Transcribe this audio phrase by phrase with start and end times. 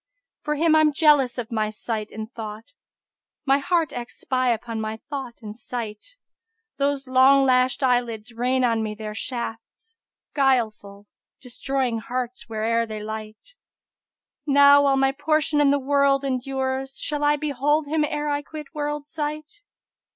[0.41, 2.71] For him I'm jealous of my sight and thought;
[3.09, 6.15] * My heart acts spy upon my thought and sight:
[6.77, 11.05] Those long lashed eyelids rain on me their shafts * Guileful,
[11.39, 13.53] destroying hearts where'er they light:
[14.47, 18.41] Now, while my portion in the world endures, * Shall I behold him ere I
[18.41, 19.61] quit world site?